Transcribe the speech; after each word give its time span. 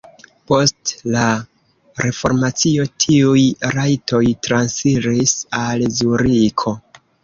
Post 0.51 0.93
la 1.15 1.25
reformacio 2.07 2.87
tiuj 3.07 3.45
rajtoj 3.79 4.25
transiris 4.51 5.41
al 5.65 5.91
Zuriko. 6.03 6.81